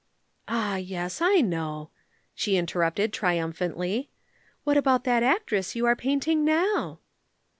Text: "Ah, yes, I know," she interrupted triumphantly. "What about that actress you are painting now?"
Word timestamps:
"Ah, 0.47 0.77
yes, 0.77 1.21
I 1.21 1.41
know," 1.41 1.91
she 2.33 2.57
interrupted 2.57 3.13
triumphantly. 3.13 4.09
"What 4.63 4.75
about 4.75 5.03
that 5.03 5.21
actress 5.21 5.75
you 5.75 5.85
are 5.85 5.95
painting 5.95 6.43
now?" 6.43 6.97